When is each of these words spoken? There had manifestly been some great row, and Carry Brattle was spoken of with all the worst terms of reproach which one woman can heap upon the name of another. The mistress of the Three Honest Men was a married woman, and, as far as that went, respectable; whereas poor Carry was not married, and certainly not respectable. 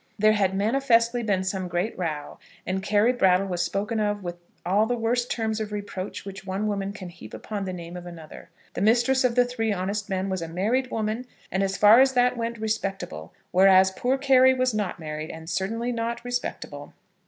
There 0.17 0.31
had 0.33 0.55
manifestly 0.55 1.21
been 1.21 1.43
some 1.43 1.67
great 1.67 1.95
row, 1.95 2.39
and 2.65 2.81
Carry 2.81 3.13
Brattle 3.13 3.45
was 3.45 3.61
spoken 3.61 3.99
of 3.99 4.23
with 4.23 4.33
all 4.65 4.87
the 4.87 4.97
worst 4.97 5.29
terms 5.29 5.59
of 5.59 5.71
reproach 5.71 6.25
which 6.25 6.43
one 6.43 6.65
woman 6.65 6.91
can 6.91 7.09
heap 7.09 7.35
upon 7.35 7.65
the 7.65 7.71
name 7.71 7.95
of 7.95 8.07
another. 8.07 8.49
The 8.73 8.81
mistress 8.81 9.23
of 9.23 9.35
the 9.35 9.45
Three 9.45 9.71
Honest 9.71 10.09
Men 10.09 10.27
was 10.27 10.41
a 10.41 10.47
married 10.47 10.89
woman, 10.89 11.27
and, 11.51 11.61
as 11.61 11.77
far 11.77 11.99
as 12.01 12.13
that 12.13 12.35
went, 12.35 12.57
respectable; 12.57 13.31
whereas 13.51 13.91
poor 13.91 14.17
Carry 14.17 14.55
was 14.55 14.73
not 14.73 14.99
married, 14.99 15.29
and 15.29 15.47
certainly 15.47 15.91
not 15.91 16.25
respectable. 16.25 16.93